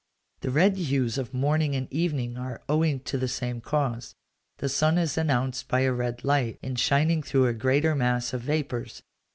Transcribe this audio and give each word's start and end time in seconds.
The 0.39 0.49
red 0.49 0.77
hues 0.77 1.19
of 1.19 1.31
morning 1.31 1.75
and 1.75 1.87
evening 1.93 2.35
are 2.35 2.63
owing 2.67 3.01
to 3.01 3.19
the 3.19 3.27
same 3.27 3.61
cause. 3.61 4.15
The 4.57 4.67
sun 4.67 4.97
is 4.97 5.15
announced 5.15 5.67
by 5.67 5.81
a 5.81 5.93
red 5.93 6.23
light, 6.23 6.57
in 6.63 6.75
shining 6.75 7.21
through 7.21 7.45
a 7.45 7.53
greater 7.53 7.93
mass 7.93 8.33
of 8.33 8.41
vapours. 8.41 9.03